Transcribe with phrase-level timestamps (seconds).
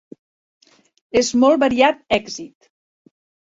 [1.21, 2.71] És molt variat èxit.